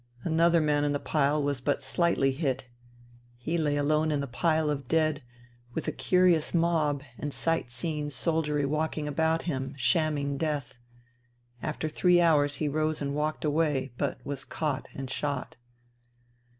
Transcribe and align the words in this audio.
Another 0.23 0.59
man 0.59 0.83
in 0.83 0.93
the 0.93 0.99
pile 0.99 1.43
was 1.43 1.61
but 1.61 1.81
shghtly 1.81 2.33
hit. 2.33 2.65
He 3.37 3.55
lay 3.55 3.75
alone 3.77 4.11
in 4.11 4.19
the 4.19 4.25
pile 4.25 4.71
of 4.71 4.87
dead, 4.87 5.21
with 5.75 5.87
a 5.87 5.91
curious 5.91 6.55
mob 6.55 7.03
and 7.19 7.31
sight 7.31 7.69
seeing 7.69 8.09
soldiery 8.09 8.65
walking 8.65 9.07
about 9.07 9.43
him, 9.43 9.75
shamming 9.77 10.39
death. 10.39 10.73
After 11.61 11.87
three 11.87 12.19
hours 12.19 12.55
he 12.55 12.67
rose 12.67 12.99
and 12.99 13.13
walked 13.13 13.45
away, 13.45 13.93
but 13.99 14.17
was 14.25 14.43
caught 14.43 14.87
and 14.95 15.07
shot." 15.07 15.55